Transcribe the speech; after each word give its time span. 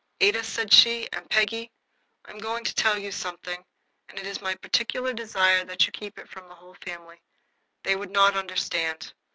"Ada," 0.19 0.43
said 0.43 0.73
she, 0.73 1.07
"and 1.13 1.29
Peggy, 1.29 1.69
I 2.25 2.31
am 2.31 2.39
going 2.39 2.63
to 2.63 2.73
tell 2.73 2.97
you 2.97 3.11
something, 3.11 3.63
and 4.09 4.17
it 4.17 4.25
is 4.25 4.41
my 4.41 4.55
particular 4.55 5.13
desire 5.13 5.63
that 5.65 5.85
you 5.85 5.91
keep 5.91 6.17
it 6.17 6.27
from 6.27 6.47
the 6.49 6.55
whole 6.55 6.73
family. 6.73 7.21
They 7.83 7.95
would 7.95 8.09
not 8.09 8.35
understand. 8.35 9.13